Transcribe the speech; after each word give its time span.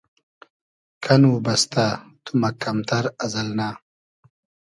کئنو 1.03 1.31
بئستۂ 1.45 1.87
تو 2.23 2.31
مئکئم 2.41 2.77
تئر 2.87 3.05
از 3.23 3.33
النۂ 3.41 3.69